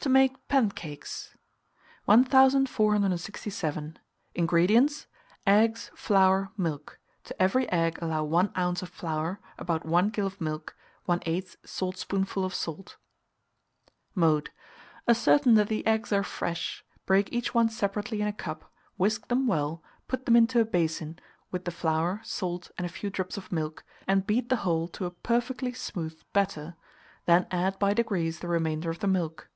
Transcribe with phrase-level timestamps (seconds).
[0.00, 1.34] TO MAKE PANCAKES.
[2.04, 3.98] 1467.
[4.34, 5.06] INGREDIENTS.
[5.46, 8.82] Eggs, flour, milk; to every egg allow 1 oz.
[8.82, 10.76] of flour, about 1 gill of milk,
[11.08, 12.98] 1/8 saltspoonful of salt.
[14.14, 14.50] [Illustration: PANCAKES.] Mode.
[15.08, 19.46] Ascertain that the eggs are fresh; break each one separately in a cup; whisk them
[19.46, 21.18] well, put them into a basin,
[21.50, 25.06] with the flour, salt, and a few drops of milk, and beat the whole to
[25.06, 26.76] a perfectly smooth batter;
[27.24, 29.48] then add by degrees the remainder of the milk.